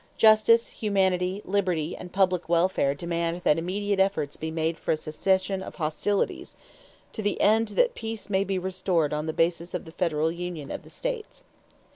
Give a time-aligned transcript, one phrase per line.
[0.17, 5.61] justice, humanity, liberty, and public welfare demand that immediate efforts be made for a cessation
[5.61, 6.55] of hostilities,
[7.13, 10.71] to the end that peace may be restored on the basis of the federal union
[10.71, 11.43] of the states."